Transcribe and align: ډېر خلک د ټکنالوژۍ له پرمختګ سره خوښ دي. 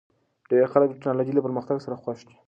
ډېر 0.49 0.63
خلک 0.73 0.87
د 0.89 0.95
ټکنالوژۍ 0.97 1.33
له 1.35 1.41
پرمختګ 1.45 1.77
سره 1.85 1.99
خوښ 2.01 2.19
دي. 2.27 2.35